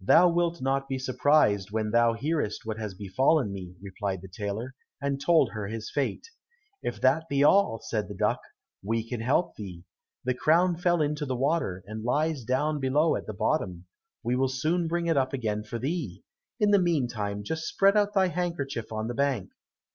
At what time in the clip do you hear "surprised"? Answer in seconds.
0.98-1.70